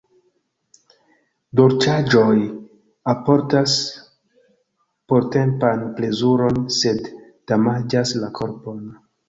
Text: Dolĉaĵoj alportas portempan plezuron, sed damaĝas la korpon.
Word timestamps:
Dolĉaĵoj 1.59 2.37
alportas 3.13 3.77
portempan 5.13 5.87
plezuron, 6.01 6.61
sed 6.81 7.15
damaĝas 7.55 8.19
la 8.27 8.35
korpon. 8.43 8.85